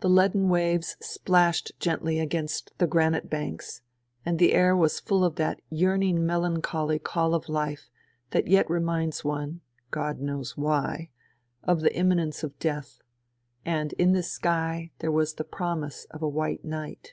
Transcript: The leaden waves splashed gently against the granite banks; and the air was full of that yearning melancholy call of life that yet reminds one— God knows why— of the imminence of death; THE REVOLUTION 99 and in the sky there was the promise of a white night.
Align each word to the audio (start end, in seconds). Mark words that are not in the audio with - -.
The 0.00 0.08
leaden 0.08 0.48
waves 0.48 0.96
splashed 1.02 1.72
gently 1.78 2.18
against 2.18 2.72
the 2.78 2.86
granite 2.86 3.28
banks; 3.28 3.82
and 4.24 4.38
the 4.38 4.54
air 4.54 4.74
was 4.74 4.98
full 4.98 5.22
of 5.26 5.34
that 5.34 5.60
yearning 5.68 6.24
melancholy 6.24 6.98
call 6.98 7.34
of 7.34 7.50
life 7.50 7.90
that 8.30 8.48
yet 8.48 8.70
reminds 8.70 9.24
one— 9.26 9.60
God 9.90 10.20
knows 10.20 10.56
why— 10.56 11.10
of 11.70 11.82
the 11.82 11.94
imminence 11.94 12.42
of 12.42 12.58
death; 12.58 13.02
THE 13.66 13.70
REVOLUTION 13.72 13.80
99 13.80 13.80
and 13.82 13.92
in 14.08 14.12
the 14.18 14.22
sky 14.22 14.90
there 15.00 15.12
was 15.12 15.34
the 15.34 15.44
promise 15.44 16.06
of 16.10 16.22
a 16.22 16.28
white 16.30 16.64
night. 16.64 17.12